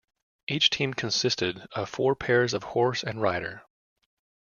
[0.47, 3.61] Each team consisted of four pairs of horse and rider.